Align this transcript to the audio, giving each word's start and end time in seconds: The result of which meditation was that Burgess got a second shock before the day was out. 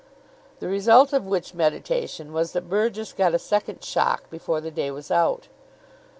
The 0.61 0.67
result 0.67 1.13
of 1.13 1.27
which 1.27 1.53
meditation 1.53 2.33
was 2.33 2.53
that 2.53 2.67
Burgess 2.67 3.13
got 3.13 3.35
a 3.35 3.37
second 3.37 3.83
shock 3.83 4.31
before 4.31 4.59
the 4.59 4.71
day 4.71 4.89
was 4.89 5.11
out. 5.11 5.47